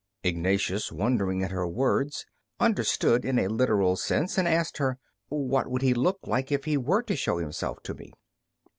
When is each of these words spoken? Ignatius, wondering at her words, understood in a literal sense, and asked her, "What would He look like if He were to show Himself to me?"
Ignatius, 0.23 0.91
wondering 0.91 1.43
at 1.43 1.51
her 1.51 1.67
words, 1.67 2.25
understood 2.59 3.23
in 3.23 3.37
a 3.37 3.47
literal 3.47 3.95
sense, 3.95 4.35
and 4.35 4.47
asked 4.47 4.79
her, 4.79 4.97
"What 5.29 5.67
would 5.67 5.83
He 5.83 5.93
look 5.93 6.17
like 6.23 6.51
if 6.51 6.65
He 6.65 6.75
were 6.75 7.03
to 7.03 7.15
show 7.15 7.37
Himself 7.37 7.83
to 7.83 7.93
me?" 7.93 8.11